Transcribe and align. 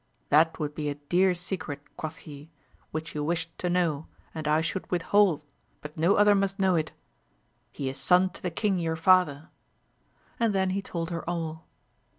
That 0.29 0.57
would 0.57 0.73
be 0.73 0.89
a 0.89 0.95
dear 0.95 1.35
secret, 1.35 1.79
quoth 1.95 2.15
he, 2.25 2.49
which 2.89 3.13
you 3.13 3.23
wished 3.23 3.55
to 3.59 3.69
know, 3.69 4.07
and 4.33 4.47
I 4.47 4.59
should 4.61 4.89
withhold, 4.89 5.43
but 5.79 5.95
no 5.95 6.15
other 6.15 6.33
must 6.33 6.57
know 6.57 6.73
it: 6.73 6.91
he 7.71 7.87
is 7.87 7.97
son 7.99 8.31
to 8.31 8.41
the 8.41 8.49
king 8.49 8.79
your 8.79 8.95
father 8.95 9.49
1 10.39 10.39
and 10.39 10.55
then 10.55 10.71
he 10.71 10.81
told 10.81 11.11
her 11.11 11.23
all. 11.29 11.67